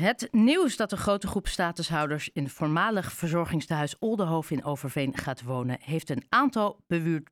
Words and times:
Het 0.00 0.28
nieuws 0.30 0.76
dat 0.76 0.92
een 0.92 0.98
grote 0.98 1.26
groep 1.26 1.48
statushouders 1.48 2.30
in 2.32 2.42
het 2.44 2.52
voormalig 2.52 3.12
verzorgingstehuis 3.12 3.98
Oldenhoven 3.98 4.56
in 4.56 4.64
Overveen 4.64 5.16
gaat 5.16 5.42
wonen, 5.42 5.78
heeft 5.80 6.10
een 6.10 6.24
aantal 6.28 6.84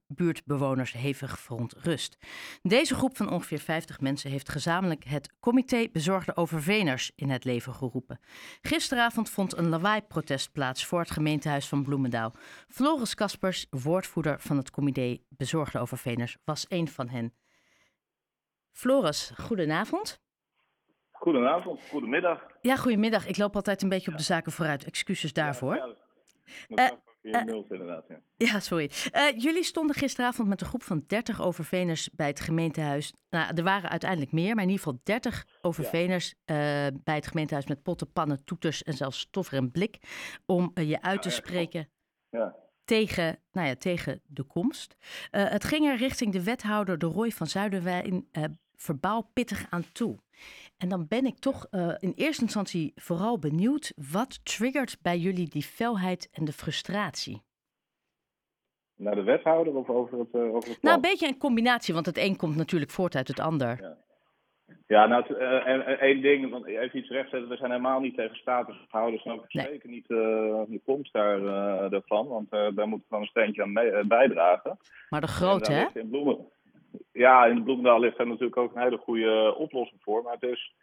buurtbewoners 0.06 0.92
hevig 0.92 1.38
verontrust. 1.40 2.16
Deze 2.62 2.94
groep 2.94 3.16
van 3.16 3.30
ongeveer 3.30 3.58
50 3.58 4.00
mensen 4.00 4.30
heeft 4.30 4.48
gezamenlijk 4.48 5.04
het 5.04 5.32
Comité 5.40 5.88
Bezorgde 5.92 6.36
Overveners 6.36 7.12
in 7.14 7.30
het 7.30 7.44
leven 7.44 7.74
geroepen. 7.74 8.20
Gisteravond 8.60 9.30
vond 9.30 9.56
een 9.56 9.68
lawaai-protest 9.68 10.52
plaats 10.52 10.86
voor 10.86 11.00
het 11.00 11.10
gemeentehuis 11.10 11.68
van 11.68 11.82
Bloemendaal. 11.82 12.34
Floris 12.68 13.14
Kaspers, 13.14 13.66
woordvoerder 13.70 14.40
van 14.40 14.56
het 14.56 14.70
Comité 14.70 15.18
Bezorgde 15.28 15.78
Overveners, 15.78 16.36
was 16.44 16.66
een 16.68 16.88
van 16.88 17.08
hen. 17.08 17.34
Floris, 18.72 19.32
goedenavond. 19.36 20.24
Goedenavond, 21.26 21.80
goedemiddag. 21.90 22.46
Ja, 22.60 22.76
goedemiddag. 22.76 23.26
Ik 23.26 23.36
loop 23.36 23.54
altijd 23.54 23.82
een 23.82 23.88
beetje 23.88 24.10
op 24.10 24.16
de 24.16 24.22
zaken 24.22 24.52
vooruit. 24.52 24.84
Excuses 24.84 25.32
daarvoor. 25.32 25.74
Ja, 25.76 25.94
ja. 26.68 26.92
Uh, 27.22 27.44
uh, 27.46 27.62
inderdaad, 27.68 28.04
ja. 28.08 28.20
ja 28.36 28.60
sorry. 28.60 28.90
Uh, 29.12 29.38
jullie 29.38 29.62
stonden 29.62 29.96
gisteravond 29.96 30.48
met 30.48 30.60
een 30.60 30.66
groep 30.66 30.82
van 30.82 31.04
30 31.06 31.42
overveners 31.42 32.10
bij 32.10 32.26
het 32.26 32.40
gemeentehuis. 32.40 33.12
Nou, 33.30 33.54
er 33.54 33.62
waren 33.62 33.90
uiteindelijk 33.90 34.32
meer, 34.32 34.54
maar 34.54 34.64
in 34.64 34.70
ieder 34.70 34.84
geval 34.84 35.00
30 35.04 35.46
overveners 35.60 36.34
bij 37.04 37.14
het 37.14 37.26
gemeentehuis 37.26 37.66
met 37.66 37.82
potten, 37.82 38.12
pannen, 38.12 38.44
toeters 38.44 38.82
en 38.82 38.92
zelfs 38.92 39.18
stoffer 39.18 39.58
en 39.58 39.70
blik. 39.70 39.98
Om 40.44 40.70
je 40.74 41.02
uit 41.02 41.22
te 41.22 41.30
spreken 41.30 41.88
ja. 42.30 42.54
tegen, 42.84 43.38
nou 43.52 43.66
ja, 43.66 43.74
tegen 43.74 44.20
de 44.26 44.42
komst. 44.42 44.96
het 45.30 45.64
ging 45.64 45.86
er 45.86 45.96
richting 45.96 46.32
de 46.32 46.42
wethouder 46.42 46.98
de 46.98 47.06
Roy 47.06 47.30
van 47.30 47.46
Zuiderwijn 47.46 48.28
verbaal 48.76 49.30
pittig 49.32 49.66
aan 49.70 49.92
toe. 49.92 50.18
En 50.76 50.88
dan 50.88 51.06
ben 51.08 51.26
ik 51.26 51.38
toch 51.38 51.66
uh, 51.70 51.94
in 51.98 52.12
eerste 52.16 52.42
instantie 52.42 52.92
vooral 52.94 53.38
benieuwd, 53.38 53.92
wat 54.10 54.44
triggert 54.44 54.98
bij 55.02 55.18
jullie 55.18 55.48
die 55.48 55.62
felheid 55.62 56.28
en 56.32 56.44
de 56.44 56.52
frustratie? 56.52 57.42
Naar 58.96 59.14
de 59.14 59.22
wethouder 59.22 59.74
of 59.74 59.88
over 59.88 60.18
het, 60.18 60.34
uh, 60.34 60.54
over 60.54 60.70
het 60.70 60.82
Nou, 60.82 60.94
een 60.94 61.00
beetje 61.00 61.26
een 61.26 61.38
combinatie, 61.38 61.94
want 61.94 62.06
het 62.06 62.18
een 62.18 62.36
komt 62.36 62.56
natuurlijk 62.56 62.90
voort 62.90 63.16
uit 63.16 63.28
het 63.28 63.40
ander. 63.40 63.78
Ja. 63.80 64.04
Ja, 64.86 65.06
nou, 65.06 65.24
uh, 65.28 66.02
één 66.02 66.20
ding, 66.20 66.50
want 66.50 66.66
even 66.66 66.98
iets 66.98 67.08
rechtzetten. 67.08 67.48
We 67.48 67.56
zijn 67.56 67.70
helemaal 67.70 68.00
niet 68.00 68.16
tegen 68.16 68.36
statushouders 68.36 69.24
en 69.24 69.32
ook 69.32 69.52
nee. 69.52 69.66
zeker 69.66 69.88
niet 69.88 70.10
uh, 70.10 70.18
de 70.66 70.80
komst 70.84 71.12
daar, 71.12 71.40
uh, 71.40 71.90
daarvan. 71.90 72.26
Want 72.28 72.50
daar 72.50 72.72
moeten 72.72 72.98
we 72.98 73.04
gewoon 73.08 73.22
een 73.22 73.28
steentje 73.28 73.62
aan 73.62 73.72
mee, 73.72 74.06
bijdragen. 74.06 74.78
Maar 75.08 75.20
de 75.20 75.26
grote, 75.26 75.72
hè? 75.72 75.86
In 75.94 76.08
Bloemen, 76.08 76.48
ja, 77.12 77.46
in 77.46 77.62
Bloemendaal 77.62 78.00
ligt 78.00 78.16
daar 78.16 78.26
natuurlijk 78.26 78.56
ook 78.56 78.74
een 78.74 78.82
hele 78.82 78.98
goede 78.98 79.54
oplossing 79.54 80.02
voor. 80.02 80.22
Maar 80.22 80.32
het 80.32 80.50
is, 80.50 80.74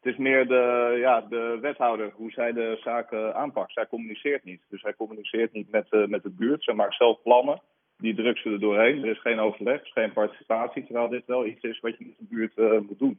het 0.00 0.12
is 0.12 0.18
meer 0.18 0.48
de, 0.48 0.96
ja, 0.98 1.20
de 1.20 1.58
wethouder, 1.60 2.12
hoe 2.14 2.30
zij 2.30 2.52
de 2.52 2.78
zaken 2.82 3.34
aanpakt. 3.34 3.72
Zij 3.72 3.86
communiceert 3.86 4.44
niet. 4.44 4.62
Dus 4.68 4.80
zij 4.80 4.94
communiceert 4.94 5.52
niet 5.52 5.70
met, 5.70 5.86
uh, 5.90 6.06
met 6.06 6.22
de 6.22 6.30
buurt. 6.30 6.64
Zij 6.64 6.74
maakt 6.74 6.94
zelf 6.94 7.22
plannen. 7.22 7.62
Die 7.96 8.14
drukt 8.14 8.40
ze 8.40 8.50
er 8.50 8.60
doorheen. 8.60 9.02
Er 9.02 9.10
is 9.10 9.20
geen 9.20 9.38
overleg, 9.38 9.80
er 9.80 9.90
geen 9.92 10.12
participatie. 10.12 10.84
Terwijl 10.84 11.08
dit 11.08 11.26
wel 11.26 11.46
iets 11.46 11.62
is 11.62 11.80
wat 11.80 11.98
je 11.98 12.04
met 12.06 12.18
de 12.18 12.26
buurt 12.28 12.56
uh, 12.56 12.80
moet 12.80 12.98
doen. 12.98 13.18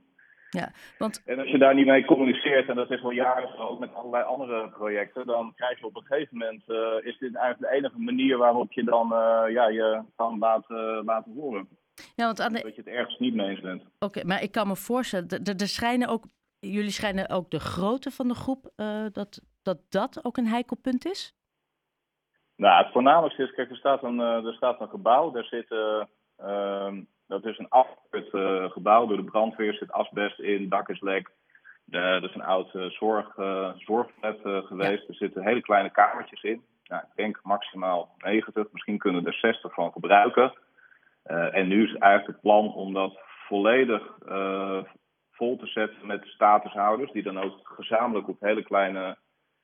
Ja, 0.60 0.72
want... 0.98 1.24
En 1.26 1.40
als 1.40 1.50
je 1.50 1.58
daar 1.58 1.76
niet 1.76 1.86
mee 1.86 2.06
communiceert, 2.06 2.70
en 2.70 2.76
dat 2.76 2.92
is 2.92 3.02
wel 3.02 3.12
jaren 3.12 3.50
zo, 3.56 3.62
ook 3.62 3.80
met 3.80 3.94
allerlei 3.94 4.24
andere 4.24 4.70
projecten, 4.70 5.26
dan 5.26 5.54
krijg 5.56 5.80
je 5.80 5.86
op 5.86 5.96
een 5.96 6.06
gegeven 6.06 6.38
moment, 6.38 6.64
uh, 6.68 7.06
is 7.06 7.18
dit 7.18 7.36
eigenlijk 7.36 7.72
de 7.72 7.78
enige 7.78 8.00
manier 8.00 8.38
waarop 8.38 8.72
je 8.72 8.84
dan 8.84 9.06
uh, 9.14 9.44
ja, 9.54 9.68
je 9.68 10.04
kan 10.16 10.40
laten, 10.40 11.04
laten 11.06 11.34
horen. 11.34 11.68
Ja, 12.16 12.26
want 12.26 12.42
aan 12.42 12.54
de... 12.54 12.62
Dat 12.62 12.76
je 12.76 12.82
het 12.82 12.94
ergens 12.94 13.20
niet 13.20 13.34
mee 13.34 13.50
eens 13.50 13.60
bent. 13.60 13.84
Oké, 14.00 14.26
maar 14.26 14.42
ik 14.42 14.52
kan 14.52 14.68
me 14.68 14.76
voorstellen, 14.76 15.28
er 15.44 15.68
schijnen 15.68 16.08
ook, 16.08 16.24
jullie 16.60 16.92
schijnen 16.92 17.30
ook 17.30 17.52
de 17.52 17.60
grootte 17.60 18.12
van 18.12 18.28
de 18.28 18.36
groep, 18.36 18.72
uh, 18.78 19.06
dat, 19.12 19.42
dat 19.64 19.78
dat 19.90 20.26
ook 20.26 20.38
een 20.38 20.48
heikel 20.48 20.78
punt 20.82 21.06
is? 21.06 21.36
Nou, 22.56 22.84
het 22.84 22.92
voornamelijkste 22.92 23.44
is, 23.44 23.54
kijk, 23.54 23.70
er 23.70 23.76
staat 23.76 24.04
een, 24.04 24.20
er 24.20 24.54
staat 24.54 24.82
een 24.82 24.90
gebouw, 24.90 25.32
daar 25.32 25.44
zit, 25.44 25.72
uh, 25.72 26.04
dat 27.32 27.46
is 27.46 27.58
een 27.58 27.70
afgeput 27.70 28.30
gebouw, 28.72 29.06
door 29.06 29.18
de 29.18 29.24
brandweer 29.24 29.74
zit 29.74 29.92
asbest 29.92 30.40
in, 30.40 30.70
dak 30.70 30.90
is 30.90 31.02
lek. 31.02 31.32
dat 31.86 32.24
is 32.24 32.36
een 32.36 32.44
oud 32.44 32.70
zorg, 32.88 33.34
zorgflat 33.78 34.40
geweest, 34.42 35.02
ja. 35.02 35.08
er 35.08 35.16
zitten 35.16 35.44
hele 35.44 35.62
kleine 35.62 35.92
kamertjes 35.92 36.44
in. 36.44 36.64
Nou, 36.92 37.04
ik 37.04 37.16
denk 37.16 37.40
maximaal 37.44 38.16
90, 38.18 38.68
misschien 38.72 38.98
kunnen 38.98 39.26
er 39.26 39.34
60 39.34 39.74
van 39.74 39.92
gebruiken. 39.92 40.54
Uh, 41.26 41.56
en 41.56 41.68
nu 41.68 41.84
is 41.84 41.96
eigenlijk 41.96 42.28
het 42.28 42.42
plan 42.42 42.74
om 42.74 42.94
dat 42.94 43.20
volledig 43.48 44.18
uh, 44.28 44.84
vol 45.32 45.58
te 45.58 45.68
zetten 45.68 46.08
met 46.08 46.26
statushouders, 46.26 47.12
die 47.12 47.24
dan 47.24 47.40
ook 47.40 47.60
gezamenlijk 47.64 48.28
op 48.28 48.40
hele 48.40 48.64
kleine 48.64 49.18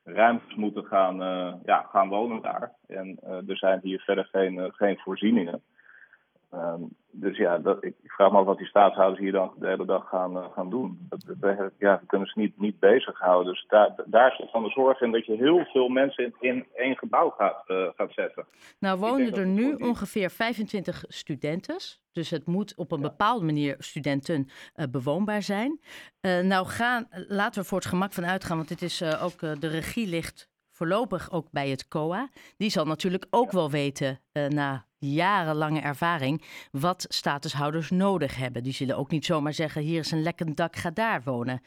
ruimtes 0.04 0.54
moeten 0.54 0.84
gaan, 0.84 1.22
uh, 1.22 1.54
ja, 1.64 1.82
gaan 1.82 2.08
wonen 2.08 2.42
daar. 2.42 2.72
En 2.86 3.18
er 3.48 3.56
zijn 3.56 3.80
hier 3.82 4.00
verder 4.00 4.28
geen, 4.32 4.72
geen 4.74 4.98
voorzieningen. 4.98 5.62
Um, 6.54 6.96
dus 7.10 7.36
ja, 7.36 7.58
dat, 7.58 7.84
ik, 7.84 7.94
ik, 8.02 8.10
vraag 8.10 8.32
me 8.32 8.38
af 8.38 8.44
wat 8.44 8.58
die 8.58 8.66
staatshouders 8.66 9.20
hier 9.20 9.32
dan 9.32 9.52
de 9.58 9.66
hele 9.66 9.84
dag 9.84 10.08
gaan, 10.08 10.36
uh, 10.36 10.44
gaan 10.54 10.70
doen. 10.70 11.06
Dat, 11.08 11.24
dat, 11.40 11.70
ja, 11.78 11.96
dat 11.96 12.06
kunnen 12.06 12.28
ze 12.28 12.38
niet, 12.38 12.58
niet 12.60 12.78
bezighouden. 12.78 13.52
Dus 13.52 13.64
daar, 13.68 13.94
daar 14.06 14.32
zit 14.32 14.50
van 14.50 14.62
de 14.62 14.70
zorg 14.70 15.00
in 15.00 15.12
dat 15.12 15.26
je 15.26 15.36
heel 15.36 15.64
veel 15.64 15.88
mensen 15.88 16.24
in, 16.24 16.34
in 16.40 16.66
één 16.74 16.96
gebouw 16.96 17.30
gaat, 17.30 17.64
uh, 17.66 17.88
gaat 17.96 18.12
zetten. 18.12 18.46
Nou 18.78 18.98
wonen 18.98 19.32
er 19.32 19.46
nu 19.46 19.74
ongeveer 19.74 20.30
25 20.30 21.04
studenten. 21.08 21.76
Dus 22.12 22.30
het 22.30 22.46
moet 22.46 22.76
op 22.76 22.92
een 22.92 23.00
ja. 23.00 23.08
bepaalde 23.08 23.44
manier 23.44 23.76
studenten 23.78 24.48
uh, 24.76 24.84
bewoonbaar 24.90 25.42
zijn. 25.42 25.80
nou 26.42 26.66
gaan, 26.66 27.08
laten 27.28 27.62
we 27.62 27.68
voor 27.68 27.78
het 27.78 27.86
gemak 27.86 28.12
van 28.12 28.26
uitgaan, 28.26 28.56
want 28.56 28.68
dit 28.68 28.82
is 28.82 29.20
ook 29.22 29.40
de 29.40 29.68
regie 29.68 30.08
ligt 30.08 30.48
voorlopig 30.78 31.32
ook 31.32 31.46
bij 31.50 31.68
het 31.68 31.88
COA. 31.88 32.28
Die 32.56 32.70
zal 32.70 32.84
natuurlijk 32.84 33.26
ook 33.30 33.50
wel 33.50 33.70
weten 33.70 34.20
na 34.48 34.84
jarenlange 34.98 35.80
ervaring 35.80 36.42
wat 36.72 37.06
statushouders 37.08 37.90
nodig 37.90 38.36
hebben. 38.36 38.62
Die 38.62 38.72
zullen 38.72 38.96
ook 38.96 39.10
niet 39.10 39.24
zomaar 39.24 39.52
zeggen: 39.52 39.82
hier 39.82 39.98
is 39.98 40.12
een 40.12 40.22
lekkend 40.22 40.56
dak, 40.56 40.76
ga 40.76 40.90
daar 40.90 41.20
wonen. 41.24 41.60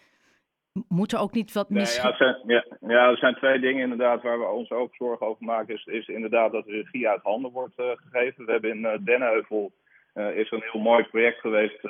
Moet 0.87 1.11
er 1.11 1.19
ook 1.19 1.33
niet 1.33 1.53
wat 1.53 1.69
mis... 1.69 1.95
Nee, 1.95 2.05
ja, 2.05 2.09
er 2.11 2.17
zijn, 2.17 2.37
ja, 2.45 2.65
ja, 2.93 3.09
er 3.09 3.17
zijn 3.17 3.35
twee 3.35 3.59
dingen 3.59 3.83
inderdaad 3.83 4.21
waar 4.21 4.39
we 4.39 4.45
ons 4.45 4.69
ook 4.69 4.95
zorgen 4.95 5.27
over 5.27 5.45
maken. 5.45 5.73
Is, 5.73 5.85
is 5.85 6.07
inderdaad 6.07 6.51
dat 6.51 6.65
de 6.65 6.71
regie 6.71 7.09
uit 7.09 7.21
handen 7.23 7.51
wordt 7.51 7.79
uh, 7.79 7.85
gegeven. 7.95 8.45
We 8.45 8.51
hebben 8.51 8.71
in 8.71 8.79
uh, 8.79 8.91
Dennenheuvel 8.99 9.71
uh, 10.13 10.37
is 10.37 10.51
een 10.51 10.63
heel 10.71 10.81
mooi 10.81 11.03
project 11.03 11.39
geweest 11.39 11.81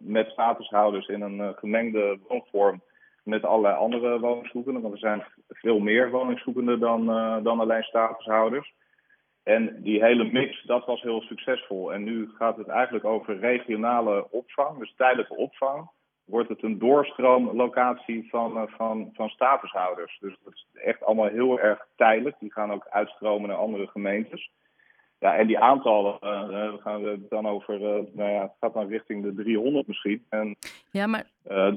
met 0.00 0.28
statushouders 0.28 1.08
in 1.08 1.20
een 1.20 1.54
gemengde 1.54 2.18
woonvorm 2.28 2.82
met 3.24 3.44
allerlei 3.44 3.76
andere 3.76 4.20
woningszoekenden. 4.20 4.82
Want 4.82 4.94
er 4.94 5.00
zijn 5.00 5.24
veel 5.48 5.78
meer 5.78 6.10
woningszoekenden 6.10 6.80
dan, 6.80 7.06
dan 7.42 7.60
alleen 7.60 7.82
statushouders. 7.82 8.72
En 9.42 9.82
die 9.82 10.04
hele 10.04 10.24
mix, 10.24 10.62
dat 10.62 10.86
was 10.86 11.02
heel 11.02 11.20
succesvol. 11.20 11.92
En 11.92 12.04
nu 12.04 12.30
gaat 12.34 12.56
het 12.56 12.68
eigenlijk 12.68 13.04
over 13.04 13.38
regionale 13.38 14.30
opvang, 14.30 14.78
dus 14.78 14.94
tijdelijke 14.96 15.36
opvang. 15.36 15.90
Wordt 16.24 16.48
het 16.48 16.62
een 16.62 16.78
doorstroomlocatie 16.78 18.28
van, 18.30 18.56
uh, 18.56 18.62
van, 18.66 19.10
van 19.12 19.28
statushouders. 19.28 20.18
Dus 20.20 20.36
dat 20.44 20.52
is 20.52 20.66
echt 20.72 21.04
allemaal 21.04 21.28
heel 21.28 21.60
erg 21.60 21.86
tijdelijk. 21.96 22.36
Die 22.38 22.52
gaan 22.52 22.72
ook 22.72 22.86
uitstromen 22.90 23.48
naar 23.48 23.58
andere 23.58 23.86
gemeentes. 23.86 24.50
Ja, 25.18 25.36
en 25.36 25.46
die 25.46 25.58
aantallen, 25.58 26.14
uh, 26.14 26.48
we 26.48 26.78
gaan 26.80 27.04
het 27.04 27.30
dan 27.30 27.46
over, 27.46 27.74
uh, 27.74 28.14
nou 28.14 28.30
ja, 28.30 28.42
het 28.42 28.56
gaat 28.60 28.74
dan 28.74 28.88
richting 28.88 29.22
de 29.22 29.34
300 29.34 29.86
misschien. 29.86 30.24
En 30.28 30.56
ja, 30.90 31.06
maar... 31.06 31.26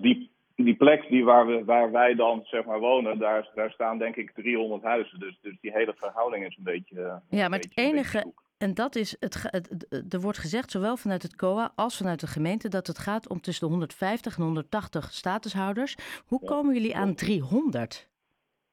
die, 0.01 0.31
die 0.55 0.75
plek 0.75 1.09
die 1.09 1.23
waar, 1.23 1.47
we, 1.47 1.63
waar 1.65 1.91
wij 1.91 2.15
dan 2.15 2.41
zeg 2.43 2.65
maar 2.65 2.79
wonen, 2.79 3.19
daar, 3.19 3.49
daar 3.55 3.71
staan 3.71 3.97
denk 3.97 4.15
ik 4.15 4.31
300 4.31 4.83
huizen. 4.83 5.19
Dus, 5.19 5.39
dus 5.41 5.57
die 5.61 5.71
hele 5.71 5.93
verhouding 5.95 6.45
is 6.45 6.57
een 6.57 6.63
beetje. 6.63 7.21
Ja, 7.29 7.47
maar 7.47 7.59
het 7.59 7.71
enige. 7.77 8.33
En 8.57 8.73
dat 8.73 8.95
is, 8.95 9.15
het, 9.19 9.43
het, 9.49 10.13
er 10.13 10.21
wordt 10.21 10.37
gezegd, 10.37 10.71
zowel 10.71 10.97
vanuit 10.97 11.21
het 11.21 11.35
COA 11.35 11.71
als 11.75 11.97
vanuit 11.97 12.19
de 12.19 12.27
gemeente, 12.27 12.69
dat 12.69 12.87
het 12.87 12.97
gaat 12.97 13.29
om 13.29 13.41
tussen 13.41 13.65
de 13.65 13.71
150 13.71 14.37
en 14.37 14.43
180 14.43 15.11
statushouders. 15.11 15.95
Hoe 16.25 16.39
komen 16.45 16.73
jullie 16.73 16.95
aan 16.95 17.15
300? 17.15 18.11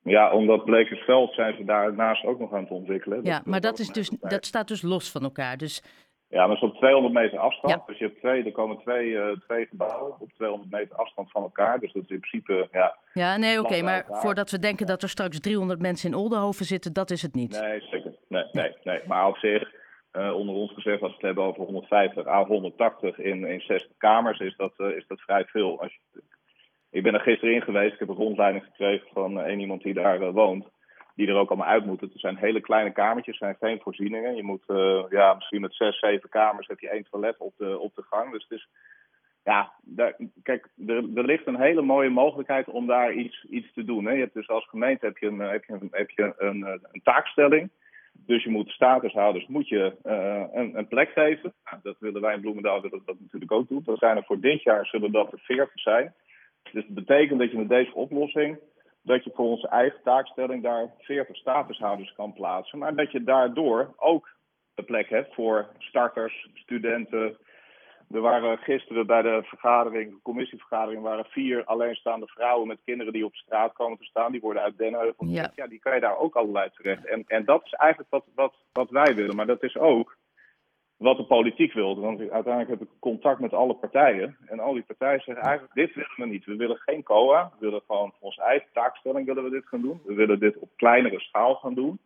Ja, 0.02 0.32
omdat 0.32 0.64
Blekersveld 0.64 1.34
zijn 1.34 1.56
ze 1.56 1.64
daarnaast 1.64 2.24
ook 2.24 2.38
nog 2.38 2.52
aan 2.52 2.62
het 2.62 2.70
ontwikkelen. 2.70 3.24
Ja, 3.24 3.42
maar 3.44 3.60
dat, 3.60 3.78
is 3.78 3.88
dus, 3.88 4.08
dat 4.20 4.46
staat 4.46 4.68
dus 4.68 4.82
los 4.82 5.10
van 5.10 5.22
elkaar. 5.22 5.56
Dus 5.56 5.82
ja, 6.30 6.46
maar 6.46 6.56
is 6.56 6.62
op 6.62 6.76
200 6.76 7.14
meter 7.14 7.38
afstand. 7.38 7.74
Ja. 7.74 7.82
Dus 7.86 7.98
je 7.98 8.04
hebt 8.04 8.18
twee, 8.18 8.44
er 8.44 8.52
komen 8.52 8.78
twee, 8.78 9.08
uh, 9.08 9.28
twee 9.46 9.66
gebouwen 9.66 10.14
op 10.20 10.32
200 10.32 10.70
meter 10.70 10.96
afstand 10.96 11.30
van 11.30 11.42
elkaar. 11.42 11.78
Dus 11.80 11.92
dat 11.92 12.02
is 12.02 12.08
in 12.08 12.20
principe, 12.20 12.68
ja... 12.72 12.96
Ja, 13.12 13.36
nee, 13.36 13.58
oké, 13.58 13.66
okay, 13.66 13.82
maar 13.82 14.04
voordat 14.08 14.50
we 14.50 14.58
denken 14.58 14.86
dat 14.86 15.02
er 15.02 15.08
straks 15.08 15.40
300 15.40 15.80
mensen 15.80 16.10
in 16.10 16.16
Oldenhoven 16.16 16.64
zitten, 16.64 16.92
dat 16.92 17.10
is 17.10 17.22
het 17.22 17.34
niet. 17.34 17.60
Nee, 17.60 17.80
zeker. 17.80 18.14
Nee, 18.28 18.44
nee, 18.52 18.76
nee. 18.82 19.00
Maar 19.06 19.26
op 19.26 19.36
zich, 19.36 19.72
uh, 20.12 20.34
onder 20.34 20.54
ons 20.54 20.72
gezegd, 20.72 21.02
als 21.02 21.10
we 21.10 21.16
het 21.16 21.26
hebben 21.26 21.44
over 21.44 21.64
150 21.64 22.26
à 22.26 22.44
180 22.44 23.18
in, 23.18 23.44
in 23.44 23.60
60 23.60 23.96
kamers, 23.96 24.38
is 24.38 24.56
dat, 24.56 24.72
uh, 24.76 24.96
is 24.96 25.04
dat 25.06 25.20
vrij 25.20 25.44
veel. 25.44 25.80
Als 25.80 25.92
je, 25.92 26.22
ik 26.90 27.02
ben 27.02 27.14
er 27.14 27.20
gisteren 27.20 27.54
in 27.54 27.62
geweest, 27.62 27.92
ik 27.92 27.98
heb 27.98 28.08
een 28.08 28.14
rondleiding 28.14 28.64
gekregen 28.64 29.08
van 29.12 29.36
een 29.36 29.60
iemand 29.60 29.82
die 29.82 29.94
daar 29.94 30.32
woont 30.32 30.66
die 31.14 31.28
er 31.28 31.34
ook 31.34 31.48
allemaal 31.48 31.68
uit 31.68 31.86
moeten. 31.86 32.08
Het 32.08 32.20
zijn 32.20 32.36
hele 32.36 32.60
kleine 32.60 32.92
kamertjes, 32.92 33.38
zijn 33.38 33.56
geen 33.60 33.80
voorzieningen. 33.80 34.36
Je 34.36 34.42
moet 34.42 34.64
uh, 34.68 35.04
ja, 35.08 35.34
misschien 35.34 35.60
met 35.60 35.74
zes, 35.74 35.98
zeven 35.98 36.28
kamers 36.28 36.66
heb 36.66 36.80
je 36.80 36.88
één 36.88 37.06
toilet 37.10 37.38
op 37.38 37.52
de, 37.56 37.78
op 37.78 37.94
de 37.94 38.02
gang. 38.02 38.32
Dus 38.32 38.42
het 38.48 38.58
is, 38.58 38.68
ja, 39.44 39.72
daar, 39.82 40.16
kijk, 40.42 40.68
er, 40.86 40.96
er 41.14 41.24
ligt 41.24 41.46
een 41.46 41.60
hele 41.60 41.82
mooie 41.82 42.10
mogelijkheid 42.10 42.68
om 42.68 42.86
daar 42.86 43.12
iets, 43.12 43.44
iets 43.44 43.72
te 43.72 43.84
doen. 43.84 44.04
Hè. 44.04 44.12
Je 44.12 44.20
hebt 44.20 44.34
dus 44.34 44.48
als 44.48 44.68
gemeente 44.68 45.06
heb 45.06 45.18
je 45.18 45.26
een, 45.26 45.38
heb 45.38 45.64
je 45.64 45.78
heb 45.90 46.10
je 46.10 46.34
een, 46.38 46.62
een 46.66 47.02
taakstelling. 47.02 47.70
Dus 48.12 48.44
je 48.44 48.50
moet 48.50 48.70
statushouders 48.70 49.46
moet 49.46 49.68
je, 49.68 49.96
uh, 50.04 50.44
een, 50.52 50.78
een, 50.78 50.88
plek 50.88 51.10
geven. 51.10 51.52
Nou, 51.64 51.76
dat 51.82 51.96
willen 51.98 52.20
wij 52.20 52.34
in 52.34 52.40
Bloemendaal 52.40 52.80
dat 52.80 52.90
dat 52.90 53.20
natuurlijk 53.20 53.52
ook 53.52 53.68
doen. 53.68 53.82
Dat 53.84 53.98
zijn 53.98 54.16
er 54.16 54.24
voor 54.24 54.40
dit 54.40 54.62
jaar 54.62 54.86
zullen 54.86 55.12
dat 55.12 55.32
er 55.32 55.38
40 55.38 55.80
zijn. 55.80 56.14
Dus 56.62 56.86
dat 56.86 56.94
betekent 56.94 57.38
dat 57.38 57.50
je 57.50 57.56
met 57.56 57.68
deze 57.68 57.94
oplossing 57.94 58.58
dat 59.02 59.24
je 59.24 59.30
voor 59.34 59.46
onze 59.46 59.68
eigen 59.68 60.02
taakstelling 60.02 60.62
daar 60.62 60.94
40 60.98 61.36
statushouders 61.36 62.12
kan 62.12 62.32
plaatsen. 62.32 62.78
Maar 62.78 62.94
dat 62.94 63.12
je 63.12 63.24
daardoor 63.24 63.94
ook 63.96 64.28
een 64.74 64.84
plek 64.84 65.08
hebt 65.08 65.34
voor 65.34 65.68
starters, 65.78 66.48
studenten. 66.54 67.38
Er 68.10 68.20
waren 68.20 68.58
gisteren 68.58 69.06
bij 69.06 69.22
de 69.22 69.40
vergadering, 69.44 70.10
de 70.10 70.22
commissievergadering, 70.22 71.02
waren 71.02 71.24
vier 71.24 71.64
alleenstaande 71.64 72.26
vrouwen 72.26 72.68
met 72.68 72.80
kinderen 72.84 73.12
die 73.12 73.24
op 73.24 73.34
straat 73.34 73.72
komen 73.72 73.98
te 73.98 74.04
staan. 74.04 74.32
Die 74.32 74.40
worden 74.40 74.62
uit. 74.62 74.74
Ja. 75.18 75.52
ja, 75.54 75.66
die 75.66 75.78
kan 75.78 75.94
je 75.94 76.00
daar 76.00 76.18
ook 76.18 76.34
allerlei 76.34 76.70
terecht. 76.74 77.06
En, 77.06 77.24
en 77.26 77.44
dat 77.44 77.64
is 77.64 77.72
eigenlijk 77.72 78.10
wat, 78.10 78.24
wat, 78.34 78.54
wat 78.72 78.90
wij 78.90 79.14
willen. 79.14 79.36
Maar 79.36 79.46
dat 79.46 79.62
is 79.62 79.76
ook 79.76 80.16
wat 81.00 81.16
de 81.16 81.24
politiek 81.24 81.72
wilde. 81.72 82.00
Want 82.00 82.18
uiteindelijk 82.18 82.68
heb 82.68 82.80
ik 82.80 82.88
contact 82.98 83.40
met 83.40 83.52
alle 83.52 83.74
partijen. 83.74 84.36
En 84.46 84.60
al 84.60 84.72
die 84.72 84.82
partijen 84.82 85.20
zeggen 85.20 85.44
eigenlijk, 85.44 85.74
dit 85.74 85.94
willen 85.94 86.14
we 86.16 86.26
niet. 86.26 86.44
We 86.44 86.56
willen 86.56 86.76
geen 86.76 87.02
COA. 87.02 87.52
We 87.58 87.64
willen 87.64 87.82
gewoon 87.86 88.10
voor 88.10 88.20
onze 88.20 88.42
eigen 88.42 88.68
taakstelling 88.72 89.26
willen 89.26 89.44
we 89.44 89.50
dit 89.50 89.66
gaan 89.66 89.80
doen. 89.80 90.00
We 90.04 90.14
willen 90.14 90.38
dit 90.38 90.58
op 90.58 90.70
kleinere 90.76 91.20
schaal 91.20 91.54
gaan 91.54 91.74
doen. 91.74 91.98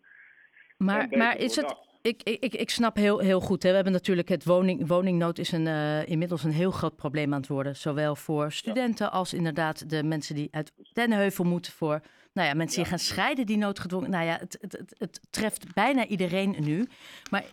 Maar, 0.76 1.08
maar 1.10 1.38
is 1.38 1.56
het... 1.56 1.76
Ik, 2.02 2.22
ik, 2.22 2.54
ik 2.54 2.70
snap 2.70 2.96
heel, 2.96 3.18
heel 3.18 3.40
goed. 3.40 3.62
Hè. 3.62 3.68
We 3.68 3.74
hebben 3.74 3.92
natuurlijk 3.92 4.28
het 4.28 4.44
woning, 4.44 4.88
woningnood 4.88 5.38
is 5.38 5.52
een, 5.52 5.66
uh, 5.66 6.08
inmiddels 6.08 6.44
een 6.44 6.50
heel 6.50 6.70
groot 6.70 6.96
probleem 6.96 7.32
aan 7.32 7.40
het 7.40 7.48
worden. 7.48 7.76
Zowel 7.76 8.16
voor 8.16 8.52
studenten 8.52 9.12
als 9.12 9.34
inderdaad 9.34 9.90
de 9.90 10.02
mensen 10.02 10.34
die 10.34 10.48
uit 10.50 10.72
Dennenheuvel 10.92 11.44
moeten. 11.44 11.72
Voor 11.72 12.00
nou 12.32 12.48
ja, 12.48 12.54
mensen 12.54 12.82
die 12.82 12.90
gaan 12.90 12.98
scheiden 12.98 13.46
die 13.46 13.56
noodgedwongen. 13.56 14.10
Nou 14.10 14.24
ja, 14.24 14.36
het, 14.40 14.58
het, 14.60 14.72
het, 14.72 14.94
het 14.98 15.20
treft 15.30 15.74
bijna 15.74 16.06
iedereen 16.06 16.56
nu. 16.58 16.88
Maar 17.30 17.44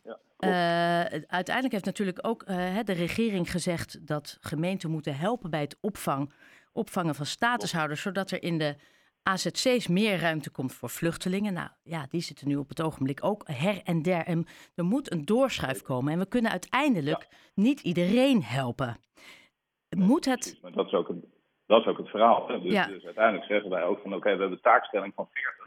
uiteindelijk 1.28 1.72
heeft 1.72 1.86
natuurlijk 1.86 2.20
ook 2.22 2.44
uh, 2.48 2.80
de 2.84 2.94
regering 2.94 3.52
gezegd 3.52 4.08
dat 4.08 4.38
gemeenten 4.42 4.92
moeten 4.92 5.16
helpen 5.16 5.50
bij 5.50 5.62
het 5.62 5.78
opvang, 5.82 6.34
opvangen 6.74 7.16
van 7.16 7.26
statushouders, 7.26 8.02
zodat 8.02 8.32
er 8.32 8.44
in 8.44 8.58
de 8.58 8.76
AZC's 9.24 9.88
meer 9.88 10.20
ruimte 10.20 10.52
komt 10.52 10.74
voor 10.74 10.90
vluchtelingen. 10.90 11.54
Nou 11.54 11.70
ja, 11.84 12.06
die 12.10 12.22
zitten 12.22 12.48
nu 12.48 12.56
op 12.56 12.70
het 12.70 12.82
ogenblik 12.82 13.24
ook 13.24 13.44
her 13.46 13.82
en 13.84 14.02
der. 14.02 14.26
En 14.26 14.46
er 14.76 14.84
moet 14.84 15.12
een 15.12 15.26
doorschuif 15.26 15.82
komen. 15.82 16.14
En 16.14 16.20
we 16.20 16.28
kunnen 16.28 16.52
uiteindelijk 16.52 17.28
niet 17.56 17.80
iedereen 17.80 18.44
helpen. 18.44 18.98
Moet 19.90 20.26
het. 20.26 20.60
dat, 20.74 20.86
is 20.86 20.94
ook 20.94 21.10
een, 21.10 21.26
dat 21.66 21.82
is 21.82 21.88
ook 21.88 21.98
het 21.98 22.10
verhaal. 22.10 22.48
Dus, 22.48 22.62
dus, 22.62 23.06
uiteindelijk 23.06 23.46
zeggen 23.46 23.70
wij 23.70 23.84
ook 23.84 24.00
van 24.02 24.14
oké, 24.14 24.36
we 24.36 24.42
hebben 24.42 24.62
taakstelling 24.62 25.14
van 25.16 25.28
40. 25.32 25.61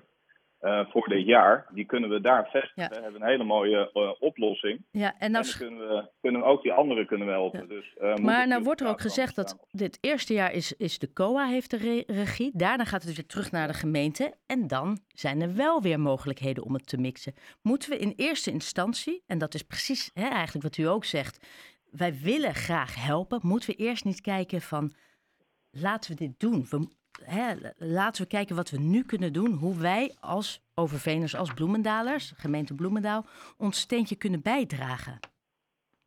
Uh, 0.65 0.81
voor 0.89 1.09
dit 1.09 1.27
jaar, 1.27 1.67
die 1.71 1.85
kunnen 1.85 2.11
we 2.11 2.21
daar 2.21 2.49
vestigen. 2.49 2.91
We 2.91 3.03
hebben 3.03 3.23
een 3.23 3.29
hele 3.29 3.45
mooie 3.45 3.91
uh, 3.95 4.11
oplossing. 4.19 4.85
Ja, 4.91 5.15
en, 5.19 5.33
dan 5.33 5.45
kunnen 5.59 5.89
we, 5.89 6.09
kunnen 6.21 6.41
we 6.41 6.47
ook 6.47 6.63
die 6.63 6.73
anderen 6.73 7.07
kunnen 7.07 7.27
we 7.27 7.33
helpen. 7.33 7.61
Ja. 7.61 7.67
Dus, 7.67 7.95
uh, 8.01 8.15
maar 8.15 8.49
nou 8.49 8.63
wordt 8.63 8.81
er 8.81 8.89
ook 8.89 9.01
gezegd 9.01 9.37
dat 9.37 9.67
dit 9.71 9.99
eerste 10.01 10.33
jaar 10.33 10.53
is, 10.53 10.73
is 10.73 10.99
de 10.99 11.13
COA 11.13 11.47
heeft 11.47 11.71
de 11.71 11.77
re 11.77 12.05
regie. 12.07 12.51
Daarna 12.55 12.85
gaat 12.85 13.03
het 13.03 13.15
weer 13.15 13.27
terug 13.27 13.51
naar 13.51 13.67
de 13.67 13.75
gemeente. 13.75 14.35
En 14.47 14.67
dan 14.67 14.99
zijn 15.09 15.41
er 15.41 15.55
wel 15.55 15.83
weer 15.83 16.01
mogelijkheden 16.01 16.65
om 16.65 16.75
het 16.75 16.89
te 16.89 16.99
mixen. 16.99 17.35
Moeten 17.63 17.91
we 17.91 17.99
in 17.99 18.13
eerste 18.17 18.51
instantie, 18.51 19.23
en 19.27 19.39
dat 19.39 19.55
is 19.55 19.63
precies 19.63 20.11
hè, 20.15 20.29
eigenlijk 20.29 20.65
wat 20.65 20.77
u 20.77 20.83
ook 20.83 21.05
zegt. 21.05 21.47
Wij 21.91 22.15
willen 22.23 22.55
graag 22.55 23.05
helpen. 23.05 23.41
Moeten 23.43 23.71
we 23.71 23.77
eerst 23.77 24.05
niet 24.05 24.21
kijken 24.21 24.61
van 24.61 24.93
laten 25.71 26.11
we 26.11 26.17
dit 26.17 26.41
doen. 26.41 26.67
We, 26.71 26.89
hè, 27.25 27.55
laten 27.77 28.23
we 28.23 28.29
kijken 28.29 28.57
wat 28.57 28.71
we 28.71 28.79
nu 28.81 29.03
kunnen 29.03 29.33
doen. 29.33 29.53
Hoe 29.53 29.79
wij 29.79 30.15
als 30.21 30.63
Overveners, 30.75 31.37
als 31.37 31.55
Bloemendalers, 31.55 32.33
gemeente 32.37 32.75
Bloemendaal, 32.75 33.25
ons 33.59 33.81
steentje 33.81 34.17
kunnen 34.17 34.43
bijdragen. 34.43 35.19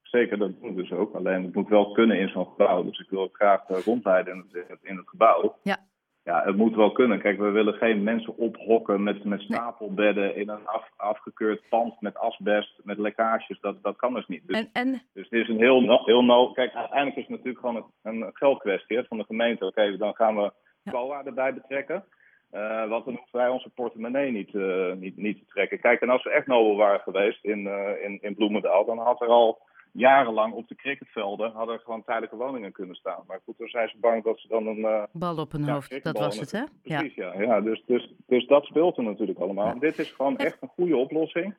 Zeker, 0.01 0.37
dat 0.37 0.61
doen 0.61 0.75
we 0.75 0.81
dus 0.81 0.91
ook. 0.91 1.15
Alleen 1.15 1.43
het 1.43 1.55
moet 1.55 1.69
wel 1.69 1.91
kunnen 1.91 2.19
in 2.19 2.29
zo'n 2.29 2.45
gebouw. 2.45 2.83
Dus 2.83 2.99
ik 2.99 3.09
wil 3.09 3.21
ook 3.21 3.35
graag 3.35 3.69
uh, 3.69 3.77
rondleiden 3.77 4.33
in 4.33 4.45
het, 4.67 4.79
in 4.81 4.97
het 4.97 5.09
gebouw. 5.09 5.57
Ja. 5.63 5.77
Ja, 6.23 6.43
het 6.43 6.55
moet 6.55 6.75
wel 6.75 6.91
kunnen. 6.91 7.21
Kijk, 7.21 7.39
we 7.39 7.49
willen 7.49 7.73
geen 7.73 8.03
mensen 8.03 8.37
ophokken 8.37 9.03
met, 9.03 9.23
met 9.23 9.41
stapelbedden 9.41 10.35
in 10.35 10.49
een 10.49 10.65
af, 10.65 10.89
afgekeurd 10.95 11.69
pand 11.69 12.01
met 12.01 12.17
asbest, 12.17 12.79
met 12.83 12.97
lekkages. 12.97 13.59
Dat, 13.59 13.83
dat 13.83 13.95
kan 13.95 14.13
dus 14.13 14.27
niet. 14.27 14.47
Dus, 14.47 14.57
en, 14.57 14.69
en... 14.73 15.01
dus 15.13 15.27
het 15.29 15.39
is 15.39 15.49
een 15.49 15.57
heel, 15.57 16.03
heel 16.05 16.23
no. 16.23 16.51
Kijk, 16.51 16.73
uiteindelijk 16.73 17.17
is 17.17 17.27
het 17.27 17.31
natuurlijk 17.31 17.59
gewoon 17.59 17.91
een, 18.03 18.21
een 18.21 18.29
geldkwestie 18.33 19.03
van 19.03 19.17
de 19.17 19.23
gemeente. 19.23 19.65
Oké, 19.65 19.97
dan 19.97 20.15
gaan 20.15 20.35
we 20.35 20.51
COA 20.91 21.25
erbij 21.25 21.53
betrekken. 21.53 22.03
Uh, 22.51 22.87
want 22.89 23.05
dan 23.05 23.15
hoeven 23.15 23.39
wij 23.39 23.49
onze 23.49 23.69
portemonnee 23.69 24.31
niet, 24.31 24.53
uh, 24.53 24.93
niet, 24.93 25.17
niet 25.17 25.37
te 25.37 25.45
trekken. 25.45 25.79
Kijk, 25.79 26.01
en 26.01 26.09
als 26.09 26.23
we 26.23 26.29
echt 26.29 26.47
nobel 26.47 26.75
waren 26.75 26.99
geweest 26.99 27.43
in, 27.43 27.59
uh, 27.59 28.03
in, 28.03 28.17
in 28.21 28.35
Bloemendaal, 28.35 28.85
dan 28.85 28.97
had 28.97 29.21
er 29.21 29.27
al 29.27 29.59
jarenlang 29.91 30.53
op 30.53 30.67
de 30.67 30.75
cricketvelden 30.75 31.51
hadden 31.51 31.75
er 31.75 31.81
gewoon 31.81 32.03
tijdelijke 32.03 32.35
woningen 32.35 32.71
kunnen 32.71 32.95
staan. 32.95 33.23
Maar 33.27 33.39
goed, 33.43 33.57
dan 33.57 33.67
zijn 33.67 33.89
ze 33.89 33.97
bang 33.99 34.23
dat 34.23 34.39
ze 34.39 34.47
dan 34.47 34.67
een... 34.67 35.07
Bal 35.11 35.37
op 35.37 35.51
hun 35.51 35.69
hoofd, 35.69 36.03
dat 36.03 36.17
was 36.17 36.39
het, 36.39 36.51
hè? 36.51 36.63
Precies, 36.83 37.15
ja. 37.15 37.33
ja. 37.33 37.41
ja 37.41 37.61
dus, 37.61 37.83
dus, 37.85 38.13
dus 38.27 38.47
dat 38.47 38.65
speelt 38.65 38.97
er 38.97 39.03
natuurlijk 39.03 39.39
allemaal. 39.39 39.73
Ja. 39.73 39.79
Dit 39.79 39.99
is 39.99 40.11
gewoon 40.11 40.37
echt 40.37 40.57
een 40.61 40.67
goede 40.67 40.97
oplossing. 40.97 41.55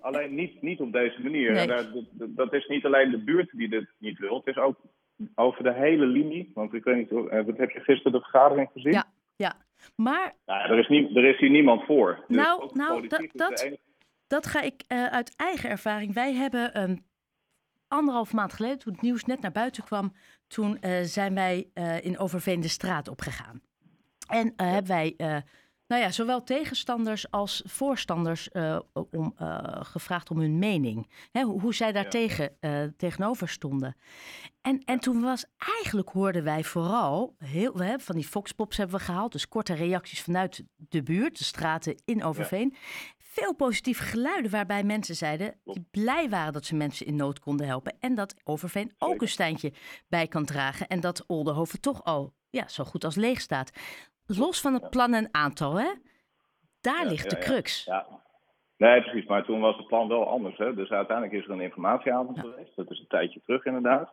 Alleen 0.00 0.34
niet, 0.34 0.62
niet 0.62 0.80
op 0.80 0.92
deze 0.92 1.22
manier. 1.22 1.52
Nee. 1.52 1.66
Dat, 1.66 1.86
dat, 2.12 2.52
is 2.52 2.66
niet 2.66 2.84
alleen 2.84 3.10
de 3.10 3.18
buurt 3.18 3.50
die 3.52 3.68
dit 3.68 3.86
niet 3.98 4.18
wil. 4.18 4.36
Het 4.36 4.46
is 4.46 4.56
ook 4.56 4.76
over 5.34 5.62
de 5.62 5.72
hele 5.72 6.06
linie. 6.06 6.50
Want 6.54 6.74
ik 6.74 6.84
weet 6.84 6.96
niet, 6.96 7.10
wat 7.46 7.56
heb 7.56 7.70
je 7.70 7.80
gisteren 7.80 8.12
de 8.12 8.20
vergadering 8.20 8.68
gezien? 8.72 8.92
Ja, 8.92 9.04
ja. 9.36 9.54
Maar... 9.96 10.34
Nou, 10.46 10.70
er, 10.70 10.78
is 10.78 10.88
niet, 10.88 11.16
er 11.16 11.24
is 11.24 11.38
hier 11.38 11.50
niemand 11.50 11.84
voor. 11.84 12.24
Dus 12.28 12.36
nou, 12.36 12.70
nou 12.72 13.08
dat, 13.08 13.28
dat, 13.32 13.70
dat 14.26 14.46
ga 14.46 14.60
ik 14.60 14.84
uh, 14.88 15.06
uit 15.06 15.36
eigen 15.36 15.70
ervaring. 15.70 16.14
Wij 16.14 16.34
hebben 16.34 16.82
um, 16.82 17.04
anderhalf 17.88 18.32
maand 18.32 18.52
geleden, 18.52 18.78
toen 18.78 18.92
het 18.92 19.02
nieuws 19.02 19.24
net 19.24 19.40
naar 19.40 19.52
buiten 19.52 19.84
kwam, 19.84 20.12
toen 20.46 20.78
uh, 20.80 21.00
zijn 21.02 21.34
wij 21.34 21.70
uh, 21.74 22.04
in 22.04 22.18
Overveen 22.18 22.60
de 22.60 22.68
straat 22.68 23.08
opgegaan. 23.08 23.60
En 24.28 24.52
ja. 24.56 24.64
hebben 24.64 24.90
wij 24.90 25.14
nou 25.86 26.02
ja, 26.02 26.10
zowel 26.10 26.42
tegenstanders 26.42 27.30
als 27.30 27.62
voorstanders 27.64 28.48
uh, 28.52 28.78
om, 28.92 29.34
uh, 29.42 29.58
gevraagd 29.80 30.30
om 30.30 30.38
hun 30.38 30.58
mening. 30.58 31.10
Hè, 31.32 31.42
hoe, 31.42 31.60
hoe, 31.60 31.74
zij 31.74 31.92
daar 31.92 32.02
ja. 32.02 32.10
tegen, 32.10 32.56
uh, 32.60 32.82
tegenover 32.96 33.48
stonden. 33.48 33.96
En, 34.60 34.84
en 34.84 34.98
toen 34.98 35.22
was 35.22 35.44
eigenlijk 35.82 36.08
hoorden 36.08 36.44
wij 36.44 36.64
vooral, 36.64 37.34
heel, 37.38 37.72
van 37.98 38.14
die 38.14 38.24
foxpops 38.24 38.76
hebben 38.76 38.98
we 38.98 39.04
gehaald, 39.04 39.32
dus 39.32 39.48
korte 39.48 39.74
reacties 39.74 40.22
vanuit 40.22 40.64
de 40.76 41.02
buurt, 41.02 41.38
de 41.38 41.44
straten 41.44 42.02
in 42.04 42.24
Overveen. 42.24 42.70
Ja. 42.72 42.78
Veel 43.18 43.54
positieve 43.54 44.02
geluiden 44.02 44.50
waarbij 44.50 44.84
mensen 44.84 45.16
zeiden 45.16 45.60
die 45.64 45.86
blij 45.90 46.28
waren 46.28 46.52
dat 46.52 46.64
ze 46.64 46.74
mensen 46.74 47.06
in 47.06 47.16
nood 47.16 47.38
konden 47.38 47.66
helpen. 47.66 47.96
En 48.00 48.14
dat 48.14 48.34
Overveen 48.44 48.94
ook 48.98 49.22
een 49.22 49.28
steintje 49.28 49.72
bij 50.08 50.26
kan 50.26 50.44
dragen. 50.44 50.86
En 50.86 51.00
dat 51.00 51.26
Oldenhoven 51.26 51.80
toch 51.80 52.04
al 52.04 52.34
ja, 52.50 52.68
zo 52.68 52.84
goed 52.84 53.04
als 53.04 53.14
leeg 53.14 53.40
staat 53.40 53.70
los 54.26 54.60
van 54.60 54.74
het 54.74 54.90
plan 54.90 55.14
en 55.14 55.28
aantal, 55.30 55.74
hè? 55.74 55.88
Daar 56.80 57.02
ja, 57.02 57.10
ligt 57.10 57.30
de 57.30 57.38
crux. 57.38 57.84
Ja, 57.84 58.06
Nee, 58.76 59.02
precies. 59.02 59.26
Maar 59.26 59.44
toen 59.44 59.60
was 59.60 59.76
het 59.76 59.86
plan 59.86 60.08
wel 60.08 60.28
anders. 60.28 60.58
Hè? 60.58 60.74
Dus 60.74 60.90
uiteindelijk 60.90 61.36
is 61.38 61.44
er 61.44 61.50
een 61.50 61.60
informatieavond 61.60 62.38
geweest. 62.38 62.76
Dat 62.76 62.90
is 62.90 62.98
een 62.98 63.06
tijdje 63.06 63.40
terug 63.44 63.64
inderdaad. 63.64 64.12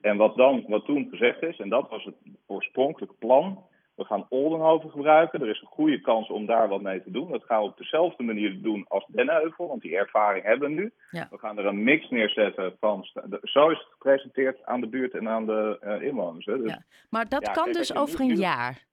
En 0.00 0.16
wat, 0.16 0.36
dan, 0.36 0.64
wat 0.68 0.84
toen 0.84 1.08
gezegd 1.10 1.42
is, 1.42 1.58
en 1.58 1.68
dat 1.68 1.90
was 1.90 2.04
het 2.04 2.14
oorspronkelijke 2.46 3.14
plan. 3.18 3.64
We 3.94 4.04
gaan 4.04 4.26
Oldenhoven 4.28 4.90
gebruiken. 4.90 5.40
Er 5.40 5.48
is 5.48 5.60
een 5.60 5.66
goede 5.66 6.00
kans 6.00 6.28
om 6.28 6.46
daar 6.46 6.68
wat 6.68 6.80
mee 6.80 7.02
te 7.02 7.10
doen. 7.10 7.30
Dat 7.30 7.44
gaan 7.44 7.58
we 7.58 7.68
op 7.68 7.78
dezelfde 7.78 8.22
manier 8.22 8.62
doen 8.62 8.84
als 8.88 9.06
Dennenheuvel, 9.06 9.68
want 9.68 9.82
die 9.82 9.96
ervaring 9.96 10.44
hebben 10.44 10.68
we 10.68 10.74
nu. 10.74 10.92
Ja. 11.10 11.28
We 11.30 11.38
gaan 11.38 11.58
er 11.58 11.66
een 11.66 11.82
mix 11.82 12.10
neerzetten 12.10 12.76
van. 12.80 13.04
Zo 13.42 13.68
is 13.68 13.78
het 13.78 13.88
gepresenteerd 13.90 14.64
aan 14.64 14.80
de 14.80 14.88
buurt 14.88 15.14
en 15.14 15.28
aan 15.28 15.46
de 15.46 15.78
uh, 15.84 16.02
inwoners. 16.02 16.46
Hè. 16.46 16.58
Dus, 16.58 16.70
ja. 16.70 16.82
Maar 17.10 17.28
dat 17.28 17.46
ja, 17.46 17.52
kan 17.52 17.72
dus 17.72 17.96
over 17.96 18.20
een 18.20 18.36
jaar. 18.36 18.86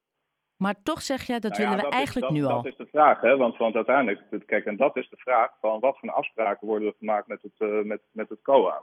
Maar 0.59 0.75
toch 0.83 1.01
zeg 1.01 1.21
jij, 1.23 1.39
dat 1.39 1.51
nou 1.51 1.63
ja, 1.63 1.69
willen 1.69 1.85
we 1.85 1.91
eigenlijk 1.91 2.31
is, 2.31 2.33
dat, 2.33 2.41
nu 2.41 2.53
al. 2.53 2.61
Dat 2.61 2.71
is 2.71 2.77
de 2.77 2.91
vraag, 2.91 3.21
hè? 3.21 3.37
Want, 3.37 3.57
want 3.57 3.75
uiteindelijk, 3.75 4.45
kijk, 4.45 4.65
en 4.65 4.77
dat 4.77 4.95
is 4.95 5.09
de 5.09 5.17
vraag 5.17 5.51
van 5.61 5.79
wat 5.79 5.97
voor 5.99 6.11
afspraken 6.11 6.67
worden 6.67 6.87
er 6.87 6.93
gemaakt 6.99 7.27
met 7.27 7.41
het, 7.41 7.69
uh, 7.69 7.83
met, 7.83 8.01
met 8.11 8.29
het 8.29 8.41
COA. 8.41 8.81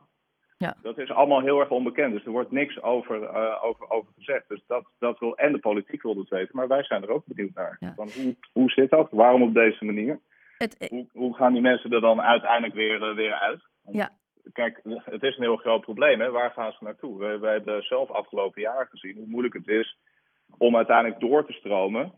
Ja. 0.59 0.77
Dat 0.83 0.99
is 0.99 1.11
allemaal 1.11 1.41
heel 1.41 1.61
erg 1.61 1.71
onbekend, 1.71 2.13
dus 2.13 2.25
er 2.25 2.31
wordt 2.31 2.51
niks 2.51 2.83
over, 2.83 3.23
uh, 3.23 3.65
over, 3.65 3.91
over 3.91 4.13
gezegd. 4.17 4.49
Dus 4.49 4.63
dat, 4.67 4.85
dat 4.99 5.19
wil, 5.19 5.37
en 5.37 5.53
de 5.53 5.59
politiek 5.59 6.03
wil 6.03 6.17
het 6.17 6.29
weten, 6.29 6.57
maar 6.57 6.69
wij 6.69 6.83
zijn 6.83 7.03
er 7.03 7.11
ook 7.11 7.25
benieuwd 7.27 7.55
naar. 7.55 7.77
Ja. 7.81 7.93
Van 7.95 8.09
hoe, 8.15 8.37
hoe 8.53 8.71
zit 8.71 8.91
dat? 8.91 9.09
Waarom 9.11 9.43
op 9.43 9.55
deze 9.55 9.85
manier? 9.85 10.21
Het, 10.59 10.87
hoe, 10.91 11.07
hoe 11.13 11.37
gaan 11.37 11.53
die 11.53 11.63
mensen 11.63 11.91
er 11.91 12.01
dan 12.01 12.21
uiteindelijk 12.21 12.75
weer, 12.75 13.11
uh, 13.11 13.15
weer 13.15 13.35
uit? 13.35 13.61
Ja. 13.91 14.11
Kijk, 14.53 14.81
het 15.05 15.23
is 15.23 15.37
een 15.37 15.43
heel 15.43 15.57
groot 15.57 15.81
probleem, 15.81 16.21
hè? 16.21 16.31
Waar 16.31 16.51
gaan 16.51 16.73
ze 16.73 16.85
naartoe? 16.85 17.19
We, 17.19 17.39
we 17.39 17.47
hebben 17.47 17.83
zelf 17.83 18.11
afgelopen 18.11 18.63
jaar 18.63 18.87
gezien 18.91 19.17
hoe 19.17 19.27
moeilijk 19.27 19.55
het 19.55 19.69
is 19.69 19.99
om 20.59 20.77
uiteindelijk 20.77 21.21
door 21.21 21.47
te 21.47 21.53
stromen 21.53 22.13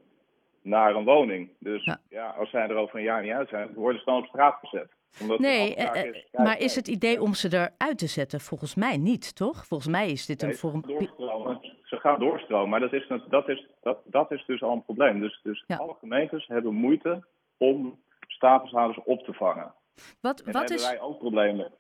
naar 0.63 0.95
een 0.95 1.05
woning. 1.05 1.51
Dus 1.59 1.85
ja, 1.85 2.01
ja 2.09 2.31
als 2.31 2.51
zij 2.51 2.69
er 2.69 2.75
over 2.77 2.97
een 2.97 3.03
jaar 3.05 3.23
niet 3.23 3.33
uit 3.33 3.49
zijn, 3.49 3.75
worden 3.75 3.99
ze 3.99 4.05
dan 4.05 4.17
op 4.19 4.27
straat 4.27 4.59
gezet. 4.61 4.97
Omdat 5.21 5.39
Nee, 5.39 5.75
eh, 5.75 6.01
eh, 6.03 6.15
is, 6.15 6.29
maar 6.33 6.59
is 6.59 6.75
het 6.75 6.89
idee 6.89 7.21
om 7.23 7.35
ze 7.35 7.49
eruit 7.53 7.99
te 7.99 8.07
zetten? 8.07 8.41
Volgens 8.41 8.75
mij 8.75 8.97
niet, 8.97 9.35
toch? 9.37 9.67
Volgens 9.67 9.91
mij 9.91 10.11
is 10.11 10.27
dit 10.27 10.43
een 10.43 10.49
Nee, 10.63 10.73
een... 10.73 10.81
doorstromen. 10.87 11.61
Ze 11.85 11.97
gaan 11.97 12.19
doorstromen, 12.19 12.69
maar 12.69 12.81
dat 12.81 12.93
is, 12.93 13.13
dat 13.29 13.49
is, 13.49 13.67
dat, 13.83 13.99
dat 14.05 14.31
is 14.31 14.45
dus 14.47 14.63
al 14.63 14.73
een 14.73 14.85
probleem. 14.85 15.21
Dus, 15.21 15.41
dus 15.43 15.65
Ja. 15.67 15.77
alle 15.77 15.95
gemeentes 15.99 16.47
hebben 16.47 16.75
moeite 16.75 17.25
om 17.57 18.01
statushouders 18.27 19.05
op 19.05 19.25
te 19.25 19.33
vangen. 19.33 19.75
Wat, 20.21 20.41
En 20.41 20.45
wat 20.53 20.55
hebben 20.55 20.77
is... 20.77 20.89
wij 20.89 21.01
ook 21.01 21.19
problemen, 21.19 21.73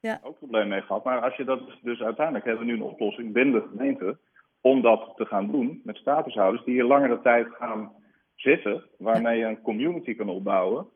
Ja. 0.00 0.20
ook 0.22 0.38
problemen 0.38 0.68
mee 0.68 0.82
gehad. 0.82 1.04
Maar 1.04 1.20
als 1.20 1.36
je 1.36 1.44
dat 1.44 1.60
dus 1.82 2.00
uiteindelijk 2.00 2.44
hebben 2.44 2.66
we 2.66 2.72
nu 2.72 2.76
een 2.78 2.82
oplossing 2.90 3.32
binnen 3.32 3.60
de 3.62 3.68
gemeente 3.68 4.18
om 4.62 4.82
dat 4.82 5.12
te 5.16 5.24
gaan 5.24 5.50
doen 5.50 5.80
met 5.84 5.96
statushouders 5.96 6.64
die 6.64 6.74
hier 6.74 6.84
langere 6.84 7.20
tijd 7.20 7.46
gaan 7.50 7.92
zitten, 8.34 8.84
waarmee 8.98 9.38
je 9.38 9.44
een 9.44 9.62
community 9.62 10.14
kan 10.14 10.28
opbouwen. 10.28 10.86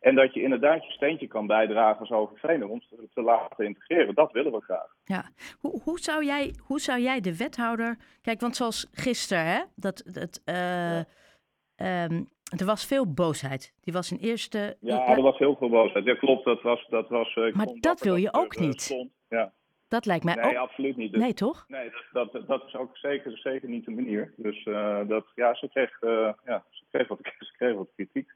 En 0.00 0.14
dat 0.14 0.34
je 0.34 0.42
inderdaad 0.42 0.84
je 0.84 0.92
steentje 0.92 1.26
kan 1.26 1.46
bijdragen 1.46 2.00
als 2.00 2.10
overvener 2.10 2.68
om 2.68 2.80
ze 2.80 3.08
te 3.14 3.22
laten 3.22 3.64
integreren. 3.64 4.14
Dat 4.14 4.32
willen 4.32 4.52
we 4.52 4.60
graag. 4.60 4.94
Ja, 5.04 5.30
hoe, 5.58 5.80
hoe, 5.82 5.98
zou 5.98 6.24
jij, 6.24 6.54
hoe 6.66 6.80
zou 6.80 7.00
jij 7.00 7.20
de 7.20 7.36
wethouder. 7.36 7.96
Kijk, 8.22 8.40
want 8.40 8.56
zoals 8.56 8.88
gisteren, 8.92 9.44
hè, 9.44 9.62
dat, 9.74 10.02
dat, 10.12 10.42
eh, 10.44 10.98
ehm, 11.76 12.22
er 12.58 12.66
was 12.66 12.86
veel 12.86 13.12
boosheid. 13.12 13.74
Die 13.80 13.92
was 13.92 14.12
in 14.12 14.18
eerste. 14.18 14.76
Ja, 14.80 15.06
er 15.06 15.22
was 15.22 15.38
heel 15.38 15.56
veel 15.56 15.68
boosheid. 15.68 16.04
Ja, 16.04 16.14
klopt. 16.14 16.44
Dat 16.44 16.62
was. 16.62 16.86
Dat 16.88 17.08
was 17.08 17.34
eh, 17.34 17.52
Maar 17.52 17.66
dat 17.80 18.00
wil 18.00 18.16
je 18.16 18.32
ook 18.32 18.54
eh, 18.54 18.60
niet. 18.60 18.80
stond. 18.80 19.10
Ja. 19.28 19.52
Dat 19.88 20.06
lijkt 20.06 20.24
mij 20.24 20.34
Nee, 20.34 20.44
ook. 20.44 20.56
absoluut 20.56 20.96
niet. 20.96 21.12
Dus- 21.12 21.20
Nee, 21.22 21.34
toch? 21.34 21.64
Nee, 21.68 21.90
dat, 22.12 22.32
dat, 22.32 22.46
dat 22.46 22.64
is 22.66 22.74
ook 22.74 22.96
zeker, 22.96 23.38
zeker 23.38 23.68
niet 23.68 23.84
de 23.84 23.90
manier. 23.90 24.32
Dus 24.36 24.64
eh, 24.64 25.00
dat, 25.08 25.26
ja, 25.34 25.54
ze 25.54 25.68
kreeg, 25.68 26.00
eh, 26.00 26.32
ja, 26.44 26.64
ze 26.70 26.84
kreeg, 26.90 27.08
wat, 27.08 27.18
ze 27.48 27.52
kreeg 27.56 27.74
wat 27.74 27.88
kritiek. 27.94 28.30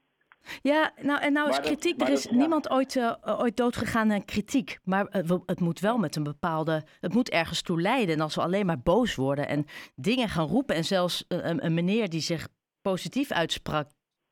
Ja, 0.61 0.91
nou 1.01 1.21
en 1.21 1.33
nou 1.33 1.49
is 1.49 1.55
Maar 1.55 1.65
kritiek. 1.65 2.01
er 2.01 2.09
is 2.09 2.23
ja. 2.23 2.35
niemand 2.35 2.69
ooit, 2.69 2.95
eh, 2.95 3.13
ooit 3.39 3.57
doodgegaan 3.57 4.11
aan 4.11 4.25
kritiek. 4.25 4.77
Maar 4.83 5.05
het 5.45 5.59
moet 5.59 5.79
wel 5.79 5.97
met 5.97 6.15
een 6.15 6.23
bepaalde. 6.23 6.83
Het 6.99 7.13
moet 7.13 7.29
ergens 7.29 7.61
toe 7.61 7.81
leiden. 7.81 8.15
En 8.15 8.21
als 8.21 8.35
we 8.35 8.41
alleen 8.41 8.65
maar 8.65 8.81
boos 8.81 9.15
worden 9.15 9.47
en 9.47 9.65
dingen 9.95 10.29
gaan 10.29 10.47
roepen. 10.47 10.75
En 10.75 10.83
zelfs 10.83 11.25
een, 11.27 11.65
een 11.65 11.73
meneer 11.73 12.09
die 12.09 12.19
zich 12.21 12.47
positief 12.81 13.31
uitsprak. 13.31 13.89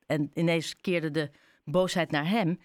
En 0.07 0.31
ineens 0.33 0.75
keerde 0.75 1.11
de 1.11 1.29
boosheid 1.65 2.11
naar 2.11 2.29
hem. 2.29 2.59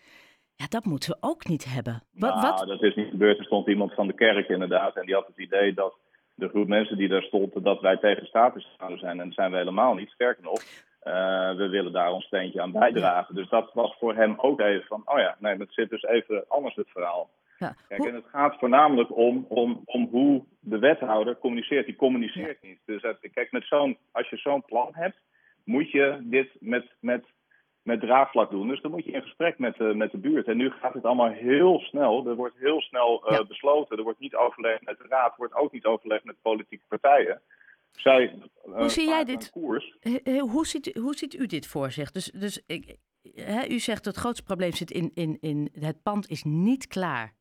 Ja, 0.57 0.67
dat 0.69 0.85
moeten 0.85 1.11
we 1.11 1.17
ook 1.21 1.47
niet 1.47 1.65
hebben. 1.75 2.03
Wat, 2.13 2.35
nou, 2.35 2.41
wat, 2.55 2.69
dat 2.69 2.83
is 2.83 2.95
niet 2.95 3.09
gebeurd. 3.11 3.39
Er 3.39 3.45
stond 3.45 3.69
iemand 3.69 3.93
van 3.95 4.07
de 4.07 4.13
kerk 4.15 4.49
inderdaad. 4.49 4.97
En 4.97 5.07
die 5.07 5.15
had 5.15 5.27
het 5.27 5.39
idee 5.39 5.75
dat 5.75 5.95
de 6.35 6.49
groep 6.49 6.69
mensen 6.69 6.97
die 6.97 7.09
daar 7.09 7.23
stonden, 7.23 7.63
dat 7.63 7.81
wij 7.81 7.97
tegen 7.97 8.27
status 8.27 8.75
zouden 8.79 8.99
zijn. 8.99 9.21
En 9.21 9.25
dat 9.27 9.35
zijn 9.35 9.51
we 9.51 9.57
helemaal 9.57 9.95
niet. 9.95 10.11
Sterker 10.11 10.43
nog, 10.43 10.61
eh, 11.01 11.55
we 11.57 11.69
willen 11.69 11.93
daar 11.93 12.13
ons 12.13 12.25
steentje 12.25 12.61
aan 12.63 12.73
bijdragen. 12.73 13.35
Dus 13.35 13.49
dat 13.49 13.71
was 13.75 13.97
voor 13.99 14.15
hem 14.15 14.35
ook 14.37 14.61
even 14.61 14.87
van, 14.87 15.03
oh 15.05 15.19
ja, 15.19 15.37
nee, 15.39 15.57
het 15.57 15.73
zit 15.73 15.91
dus 15.91 16.03
even 16.03 16.45
anders 16.49 16.75
het 16.75 16.89
verhaal. 16.91 17.31
ja. 17.59 17.75
Kijk, 17.89 18.01
Hoe- 18.01 18.09
en 18.09 18.15
het 18.15 18.29
gaat 18.33 18.59
voornamelijk 18.59 19.17
om, 19.17 19.47
om, 19.49 19.83
om 19.85 20.09
hoe 20.11 20.45
de 20.61 20.79
wethouder 20.79 21.39
communiceert. 21.39 21.87
Die 21.87 21.97
communiceert 21.97 22.63
niet. 22.63 22.79
Dus 22.85 23.03
kijk, 23.33 23.53
met 23.53 23.65
zo'n, 23.65 23.99
als 24.13 24.29
je 24.29 24.37
zo'n 24.37 24.65
plan 24.65 24.89
hebt, 24.93 25.17
moet 25.65 25.91
je 25.91 26.19
dit 26.23 26.49
met, 26.61 26.87
met, 27.01 27.25
met 27.87 28.01
draagvlak 28.01 28.51
doen. 28.51 28.69
Dus 28.69 28.81
dan 28.81 28.91
moet 28.91 29.05
je 29.05 29.11
in 29.13 29.23
gesprek 29.23 29.59
met, 29.59 29.77
de 29.77 29.95
met 29.95 30.11
de 30.11 30.19
buurt. 30.19 30.47
En 30.49 30.57
nu 30.57 30.71
gaat 30.71 30.95
het 30.95 31.05
allemaal 31.05 31.31
heel 31.31 31.79
snel. 31.79 32.27
Er 32.27 32.35
wordt 32.35 32.57
heel 32.59 32.81
snel 32.81 33.27
eh, 33.27 33.37
Ja. 33.37 33.45
besloten. 33.45 33.97
Er 33.97 34.03
wordt 34.03 34.21
niet 34.21 34.35
overlegd 34.37 34.85
met 34.85 34.99
de 34.99 35.05
raad. 35.09 35.31
Er 35.31 35.37
wordt 35.37 35.55
ook 35.55 35.73
niet 35.73 35.85
overlegd 35.85 36.25
met 36.25 36.43
politieke 36.43 36.85
partijen. 36.89 37.41
Zij, 37.91 38.35
eh, 38.65 38.73
Hoe 38.77 38.89
zie 38.89 39.09
jij 39.09 39.25
dit? 39.25 39.51
Koers. 39.51 39.97
Hoe 40.39 40.67
ziet, 40.67 40.95
hoe 40.99 41.15
ziet 41.15 41.35
u 41.35 41.47
dit 41.47 41.67
voor 41.67 41.91
zich? 41.91 42.11
Dus, 42.11 42.31
dus 42.31 42.63
ik, 42.67 42.97
hè, 43.35 43.67
u 43.69 43.79
zegt 43.79 44.05
het 44.05 44.17
grootste 44.17 44.45
probleem 44.45 44.73
zit 44.73 44.91
in, 44.91 45.11
in, 45.15 45.37
in 45.41 45.69
het 45.81 46.03
pand 46.03 46.29
is 46.29 46.43
niet 46.45 46.87
klaar 46.87 47.35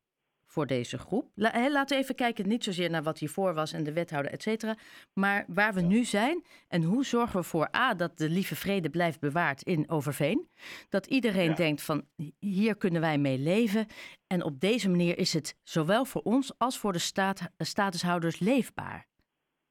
voor 0.56 0.68
deze 0.68 0.98
groep. 0.98 1.32
Laten 1.36 1.86
we 1.88 1.96
even 1.96 2.16
kijken, 2.16 2.48
niet 2.48 2.64
zozeer 2.64 2.90
naar 2.90 3.04
wat 3.04 3.18
hiervoor 3.18 3.54
was 3.54 3.74
en 3.74 3.84
de 3.84 3.94
wethouder, 3.94 4.32
et 4.32 4.42
cetera. 4.42 4.78
Maar 5.14 5.46
waar 5.48 5.74
we 5.74 5.82
nu 5.82 6.04
zijn 6.04 6.44
en 6.68 6.84
hoe 6.84 7.06
zorgen 7.06 7.40
we 7.40 7.46
voor 7.46 7.76
A, 7.76 7.94
dat 7.94 8.18
de 8.18 8.30
lieve 8.30 8.56
vrede 8.56 8.90
blijft 8.90 9.20
bewaard 9.20 9.62
in 9.64 9.90
Overveen. 9.90 10.50
Dat 10.90 11.06
iedereen 11.06 11.50
Ja. 11.50 11.56
denkt 11.56 11.82
van 11.82 12.06
hier 12.40 12.76
kunnen 12.76 13.02
wij 13.02 13.18
mee 13.18 13.38
leven. 13.38 13.88
En 14.28 14.44
op 14.44 14.60
deze 14.60 14.90
manier 14.90 15.18
is 15.18 15.34
het 15.34 15.56
zowel 15.64 16.06
voor 16.06 16.22
ons 16.22 16.58
als 16.58 16.78
voor 16.78 16.94
de 16.94 17.00
staat, 17.00 17.42
statushouders 17.58 18.40
leefbaar. 18.40 19.08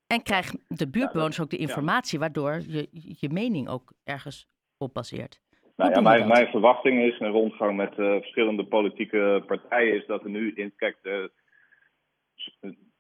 En 0.07 0.23
krijgt 0.23 0.55
de 0.67 0.89
buurtbewoners 0.89 1.41
ook 1.41 1.51
de 1.51 1.57
informatie, 1.57 2.19
waardoor 2.19 2.63
je 2.67 2.89
je 2.93 3.31
mening 3.31 3.69
ook 3.69 3.93
ergens 4.03 4.47
op 4.77 4.95
baseert. 4.95 5.41
Nou 5.77 5.91
ja, 5.91 6.01
mijn, 6.01 6.29
mijn 6.29 6.47
verwachting 6.47 7.03
is, 7.03 7.21
een 7.21 7.31
rondgang 7.31 7.77
met 7.77 7.99
eh, 7.99 8.13
verschillende 8.13 8.65
politieke 8.65 9.43
partijen, 9.47 9.95
is 9.95 10.07
dat 10.07 10.25
er 10.25 10.31
nu 10.31 10.53
in. 10.55 10.73
Kijk, 10.77 10.97
de, 11.03 11.31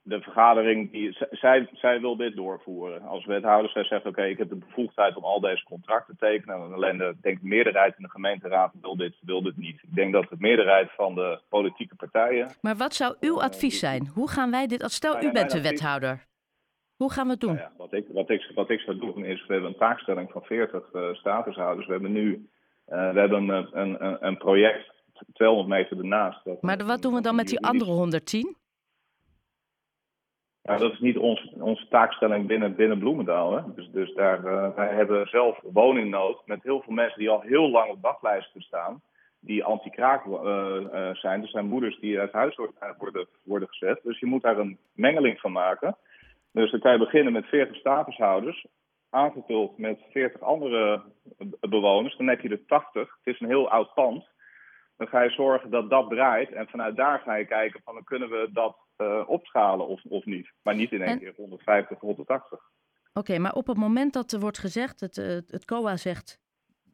de 0.02 0.20
vergadering, 0.20 0.90
die, 0.90 1.16
zij, 1.30 1.68
zij 1.72 2.00
wil 2.00 2.16
dit 2.16 2.36
doorvoeren 2.36 3.02
als 3.02 3.24
wethouder. 3.24 3.70
Zij 3.70 3.84
zegt: 3.84 4.06
Oké, 4.06 4.24
ik 4.24 4.38
heb 4.38 4.48
de 4.48 4.56
bevoegdheid 4.56 5.16
om 5.16 5.24
al 5.24 5.40
deze 5.40 5.64
contracten 5.64 6.16
te 6.16 6.26
tekenen. 6.26 6.56
En 6.56 6.72
alleen 6.72 6.98
de 6.98 7.14
denk, 7.20 7.36
ik, 7.36 7.42
meerderheid 7.42 7.96
in 7.96 8.02
de 8.02 8.10
gemeenteraad 8.10 8.72
wil 8.80 8.96
dit, 8.96 9.14
wil 9.20 9.42
dit 9.42 9.56
niet. 9.56 9.82
Ik 9.82 9.94
denk 9.94 10.12
dat 10.12 10.28
de 10.28 10.36
meerderheid 10.38 10.90
van 10.96 11.14
de 11.14 11.40
politieke 11.48 11.94
partijen. 11.94 12.50
Maar 12.60 12.76
wat 12.76 12.94
zou 12.94 13.16
uw 13.20 13.42
advies 13.42 13.78
zijn? 13.78 14.06
Hoe 14.14 14.30
gaan 14.30 14.50
wij 14.50 14.66
dit, 14.66 14.82
als 14.82 14.94
stel 14.94 15.12
Nou 15.12 15.26
u 15.26 15.32
bent 15.32 15.50
de 15.50 15.62
wethouder. 15.62 16.26
Hoe 16.96 17.12
gaan 17.12 17.24
we 17.24 17.30
het 17.30 17.40
doen? 17.40 17.54
Nou 17.54 17.68
ja, 17.68 17.72
wat, 17.76 17.92
ik, 17.92 18.06
wat, 18.12 18.30
ik, 18.30 18.50
wat 18.54 18.70
ik 18.70 18.80
zou 18.80 18.98
doen 18.98 19.24
is: 19.24 19.46
we 19.46 19.52
hebben 19.52 19.70
een 19.70 19.78
taakstelling 19.78 20.30
van 20.30 20.42
40 20.42 20.92
eh, 20.92 21.12
statushouders. 21.12 21.86
We 21.86 21.92
hebben 21.92 22.12
nu 22.12 22.32
eh, 22.32 22.52
we 22.84 22.94
hebben 23.20 23.48
een, 23.48 23.78
een, 23.80 24.04
een, 24.04 24.26
een 24.26 24.36
project 24.36 24.92
200 25.32 25.68
meter 25.68 25.98
ernaast. 25.98 26.44
dat- 26.44 26.62
Maar 26.62 26.84
wat 26.86 27.02
doen 27.02 27.14
we 27.14 27.20
dan 27.20 27.34
met 27.36 27.46
die 27.48 27.60
andere 27.66 27.90
110? 27.90 28.56
Ja, 30.62 30.76
dat 30.76 30.92
is 30.92 30.98
niet 30.98 31.18
ons, 31.18 31.52
onze 31.60 31.88
taakstelling 31.88 32.46
binnen, 32.46 32.74
binnen 32.74 32.98
Bloemendaal. 32.98 33.52
Hè? 33.56 33.62
Dus, 33.74 33.88
dus 33.90 34.14
daar, 34.14 34.44
eh, 34.44 34.74
wij 34.74 34.94
hebben 34.94 35.26
zelf 35.26 35.60
woningnood 35.62 36.46
met 36.46 36.62
heel 36.62 36.80
veel 36.82 36.92
mensen 36.92 37.18
die 37.18 37.30
al 37.30 37.40
heel 37.40 37.70
lang 37.70 37.90
op 37.90 38.00
wachtlijsten 38.02 38.60
staan. 38.62 39.02
Die 39.40 39.64
anti-kraak 39.64 40.26
eh, 40.26 40.76
eh, 40.76 41.14
zijn. 41.16 41.42
Er 41.42 41.48
zijn 41.48 41.66
moeders 41.66 41.98
die 42.00 42.20
uit 42.20 42.32
huis 42.32 42.56
worden- 42.56 42.94
worden, 42.98 43.26
worden 43.44 43.68
gezet. 43.68 44.00
Dus 44.02 44.18
je 44.18 44.26
moet 44.26 44.42
daar 44.42 44.58
een 44.58 44.78
mengeling 44.92 45.40
van 45.40 45.52
maken. 45.52 45.96
Dus 46.52 46.70
dan 46.70 46.80
kan 46.80 46.92
je 46.92 46.98
beginnen 46.98 47.32
met 47.32 47.46
40 47.46 47.76
statushouders. 47.76 48.66
Aangevuld 49.14 49.78
met 49.78 49.98
40 50.10 50.40
andere 50.40 51.02
be- 51.38 51.68
bewoners. 51.68 52.16
Dan 52.16 52.26
heb 52.26 52.40
je 52.40 52.48
er 52.48 52.66
80. 52.66 53.18
Het 53.24 53.34
is 53.34 53.40
een 53.40 53.46
heel 53.48 53.70
oud 53.70 53.94
pand. 53.94 54.28
Dan 54.96 55.08
ga 55.08 55.22
je 55.22 55.30
zorgen 55.30 55.70
dat 55.70 55.90
dat 55.90 56.08
draait. 56.10 56.52
En 56.52 56.68
vanuit 56.68 56.96
daar 56.96 57.18
ga 57.18 57.34
je 57.34 57.44
kijken 57.44 57.80
van 57.84 57.94
dan 57.94 58.04
kunnen 58.04 58.28
we 58.30 58.48
dat 58.52 58.76
eh, 58.96 59.22
opschalen 59.26 59.86
of, 59.88 60.02
of 60.08 60.24
niet. 60.24 60.52
Maar 60.62 60.74
niet 60.74 60.92
in 60.92 61.00
één 61.02 61.08
En- 61.10 61.18
keer 61.18 61.32
150, 61.36 61.98
180. 62.00 62.60
Oké, 63.12 63.38
maar 63.38 63.52
op 63.52 63.66
het 63.66 63.76
moment 63.76 64.12
dat 64.12 64.32
er 64.32 64.40
wordt 64.40 64.58
gezegd, 64.58 65.00
het, 65.00 65.18
eh, 65.18 65.26
het 65.26 65.64
COA 65.64 65.96
zegt, 65.96 66.40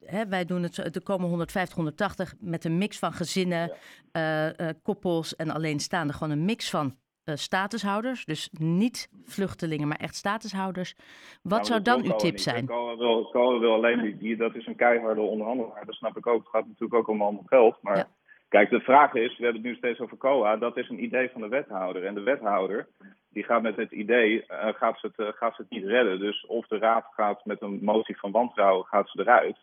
hè, 0.05 0.27
wij 0.29 0.45
doen 0.45 0.63
het, 0.63 0.79
er 0.97 1.03
komen 1.03 1.29
150, 1.29 1.75
180 1.77 2.35
met 2.41 2.65
een 2.65 2.79
mix 2.79 2.99
van 2.99 3.13
gezinnen, 3.13 3.73
eh, 4.13 4.49
koppels 4.83 5.37
en 5.37 5.51
alleenstaanden. 5.51 6.15
Gewoon 6.17 6.33
een 6.39 6.45
mix 6.45 6.71
van 6.71 6.97
eh, 7.25 7.35
statushouders, 7.35 8.25
dus 8.25 8.49
niet 8.53 9.09
vluchtelingen, 9.25 9.89
maar 9.89 9.97
echt 9.97 10.15
statushouders. 10.15 10.95
Wat 11.43 11.53
Nou, 11.53 11.65
zou 11.65 11.83
dan 11.83 12.05
uw 12.05 12.17
tip 12.17 12.31
niet, 12.33 12.41
zijn? 12.43 12.67
Cohen 12.67 12.99
wil, 12.99 13.61
wil 13.61 13.73
alleen, 13.75 14.01
die, 14.01 14.17
die, 14.17 14.37
dat 14.37 14.55
is 14.55 14.67
een 14.67 14.77
keiharde 14.77 15.21
onderhandelaar. 15.21 15.87
Dat 15.87 15.95
snap 15.95 16.17
ik 16.17 16.27
ook. 16.27 16.39
Het 16.41 16.49
gaat 16.49 16.67
natuurlijk 16.67 16.95
ook 16.95 17.09
om 17.09 17.23
allemaal 17.23 17.43
geld. 17.47 17.79
Maar 17.83 17.97
Ja. 17.97 18.09
kijk, 18.49 18.71
de 18.71 18.81
vraag 18.81 19.15
is, 19.15 19.37
we 19.39 19.45
hebben 19.45 19.63
het 19.63 19.71
nu 19.71 19.77
steeds 19.77 20.01
over 20.01 20.17
COA. 20.17 20.57
Dat 20.57 20.77
is 20.77 20.89
een 20.89 21.03
idee 21.03 21.31
van 21.31 21.41
de 21.41 21.49
wethouder. 21.49 22.05
En 22.05 22.15
de 22.15 22.21
wethouder, 22.23 22.89
die 23.29 23.45
gaat 23.45 23.63
met 23.63 23.77
het 23.77 23.91
idee, 23.93 24.47
eh, 24.47 24.75
gaat, 24.75 24.99
ze 25.01 25.07
het, 25.07 25.27
eh, 25.27 25.33
gaat 25.39 25.55
ze 25.55 25.63
het 25.63 25.71
niet 25.71 25.85
redden. 25.85 26.19
Dus 26.19 26.47
of 26.47 26.67
de 26.67 26.79
raad 26.79 27.07
gaat 27.11 27.45
met 27.45 27.63
een 27.63 27.79
motie 27.83 28.19
van 28.19 28.31
wantrouwen, 28.31 28.87
gaat 28.87 29.09
ze 29.09 29.21
eruit. 29.21 29.57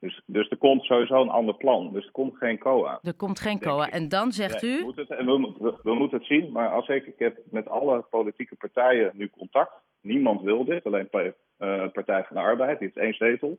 Dus, 0.00 0.22
dus 0.26 0.48
er 0.48 0.56
komt 0.56 0.84
sowieso 0.84 1.20
een 1.22 1.28
ander 1.28 1.54
plan. 1.54 1.92
Dus 1.92 2.04
er 2.06 2.12
komt 2.12 2.36
geen 2.36 2.58
COA. 2.58 2.98
Er 3.02 3.14
komt 3.14 3.40
geen 3.40 3.58
COA. 3.58 3.88
En 3.90 4.08
dan 4.08 4.32
zegt 4.32 4.62
Nee, 4.62 4.70
u, 4.72 4.76
we, 4.78 4.84
moeten 4.84 5.06
het, 5.08 5.18
en 5.18 5.26
we, 5.26 5.38
moeten- 5.38 5.62
we, 5.64 5.78
we 5.82 5.94
moeten 5.94 6.18
het 6.18 6.26
zien, 6.26 6.52
maar 6.52 6.68
als 6.70 6.88
ik, 6.88 7.06
ik 7.06 7.18
heb 7.18 7.38
met 7.50 7.68
alle 7.68 8.00
politieke 8.10 8.54
partijen 8.56 9.10
nu 9.14 9.30
contact. 9.30 9.72
Niemand 10.00 10.40
wil 10.42 10.64
dit, 10.64 10.84
alleen 10.84 11.08
eh, 11.10 11.88
Partij 11.92 12.24
van 12.24 12.36
de 12.36 12.42
Arbeid, 12.42 12.78
die 12.78 12.90
heeft 12.92 12.98
één 13.20 13.28
zetel. 13.30 13.58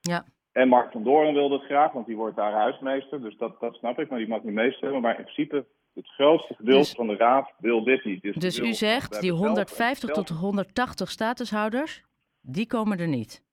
ja, 0.00 0.24
En 0.52 0.68
Mark 0.68 0.92
van 0.92 1.02
Doorn 1.04 1.34
wil 1.34 1.50
het 1.50 1.62
graag, 1.62 1.92
want 1.92 2.06
die 2.06 2.16
wordt 2.16 2.36
daar 2.36 2.52
huismeester. 2.52 3.20
Dus 3.22 3.36
dat, 3.36 3.60
dat 3.60 3.74
snap 3.74 3.98
ik, 3.98 4.08
maar 4.10 4.18
die 4.18 4.28
mag 4.28 4.42
niet 4.42 4.54
meestemmen. 4.54 5.00
Maar 5.00 5.18
in 5.18 5.22
principe, 5.24 5.66
het 5.94 6.08
grootste 6.08 6.54
gedeelte 6.54 6.78
Dus- 6.78 6.92
van 6.92 7.06
de 7.06 7.16
raad 7.16 7.52
wil 7.58 7.84
dit 7.84 8.04
niet. 8.04 8.22
Dus, 8.22 8.36
dus 8.36 8.58
u 8.58 8.72
zegt, 8.72 9.10
die 9.10 9.30
hebben 9.30 9.38
zelf- 9.38 9.38
150 9.46 10.14
zelf- 10.14 10.26
tot 10.26 10.36
180 10.36 11.10
statushouders, 11.10 12.02
die 12.40 12.66
komen 12.66 12.98
er 12.98 13.08
niet. 13.08 13.43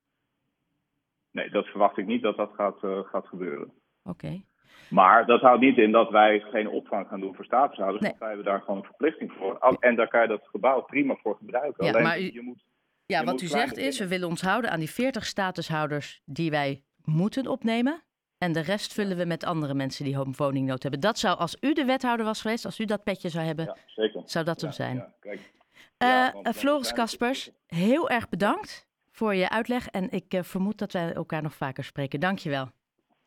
Nee, 1.31 1.50
dat 1.50 1.65
verwacht 1.65 1.97
ik 1.97 2.05
niet 2.05 2.21
dat 2.21 2.38
dat 2.38 2.51
gaat, 2.55 2.83
eh, 2.83 3.00
gaat 3.00 3.27
gebeuren. 3.27 3.71
Oké. 4.03 4.41
Maar 4.89 5.25
dat 5.25 5.41
houdt 5.41 5.61
niet 5.61 5.77
in 5.77 5.91
dat 5.91 6.09
wij 6.09 6.39
geen 6.39 6.67
opvang 6.69 7.07
gaan 7.07 7.19
doen 7.19 7.35
voor 7.35 7.45
statushouders. 7.45 8.01
Nee. 8.03 8.13
Wij 8.19 8.27
hebben 8.27 8.45
daar 8.45 8.59
gewoon 8.61 8.77
een 8.77 8.85
verplichting 8.85 9.31
voor. 9.31 9.57
En 9.79 9.95
daar 9.95 10.07
kan 10.07 10.21
je 10.21 10.27
dat 10.27 10.47
gebouw 10.47 10.81
prima 10.81 11.15
voor 11.21 11.35
gebruiken. 11.35 11.85
Ja, 11.85 11.91
Alleen 11.91 12.03
maar 12.03 12.19
u- 12.19 12.33
je 12.33 12.41
moet 12.41 12.63
Ja, 13.05 13.19
Je 13.19 13.25
wat 13.25 13.33
moet 13.33 13.41
u 13.43 13.47
zegt 13.47 13.77
is, 13.77 14.00
we 14.00 14.07
willen 14.07 14.27
ons 14.27 14.41
houden 14.41 14.71
aan 14.71 14.79
die 14.79 14.89
40 14.89 15.25
statushouders 15.25 16.21
die 16.25 16.51
wij 16.51 16.83
moeten 17.03 17.47
opnemen. 17.47 18.03
En 18.38 18.51
de 18.51 18.59
rest 18.61 18.93
vullen 18.93 19.17
we 19.17 19.25
met 19.25 19.43
andere 19.43 19.73
mensen 19.73 20.05
die 20.05 20.17
woningnood 20.38 20.81
hebben. 20.81 21.00
Dat 21.00 21.19
zou, 21.19 21.38
als 21.38 21.57
u 21.59 21.73
de 21.73 21.85
wethouder 21.85 22.25
was 22.25 22.41
geweest, 22.41 22.65
als 22.65 22.79
u 22.79 22.85
dat 22.85 23.03
petje 23.03 23.29
zou 23.29 23.45
hebben, 23.45 23.65
Ja, 23.65 23.75
zeker. 23.85 24.21
zou 24.25 24.45
dat 24.45 24.61
hem 24.61 24.69
Ja, 24.69 24.75
zijn. 24.75 24.95
ja, 24.95 25.13
kijk. 25.19 25.51
Eh, 25.97 26.51
Floris 26.53 26.93
Kaspers, 26.93 27.51
heel 27.67 28.09
erg 28.09 28.29
bedankt 28.29 28.88
voor 29.21 29.35
je 29.35 29.49
uitleg. 29.49 29.87
En 29.87 30.09
ik 30.09 30.33
eh, 30.33 30.43
vermoed 30.43 30.77
dat 30.77 30.91
wij 30.91 31.13
elkaar 31.13 31.41
nog 31.41 31.53
vaker 31.53 31.83
spreken. 31.83 32.19
Dank 32.19 32.39
je 32.39 32.49
wel. 32.49 32.67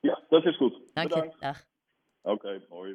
Ja, 0.00 0.20
dat 0.28 0.44
is 0.44 0.56
goed. 0.56 0.74
Dank 0.94 1.14
je. 1.14 1.34
Dag. 1.38 1.64
Oké, 2.22 2.60
hoi. 2.68 2.92